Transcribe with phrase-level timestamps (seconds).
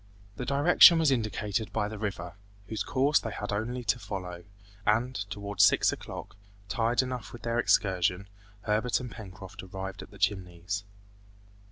[0.35, 2.33] The direction was indicated by the river,
[2.65, 4.45] whose course they had only to follow,
[4.83, 6.35] and, towards six o'clock,
[6.67, 8.27] tired enough with their excursion,
[8.61, 10.85] Herbert and Pencroft arrived at the Chimneys.